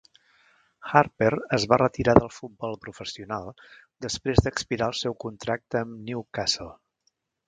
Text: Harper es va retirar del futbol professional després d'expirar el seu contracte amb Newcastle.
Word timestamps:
Harper 0.91 1.27
es 1.57 1.65
va 1.73 1.77
retirar 1.81 2.15
del 2.19 2.31
futbol 2.37 2.73
professional 2.85 3.51
després 4.07 4.41
d'expirar 4.47 4.87
el 4.93 4.97
seu 5.01 5.17
contracte 5.25 5.83
amb 5.83 6.01
Newcastle. 6.09 6.71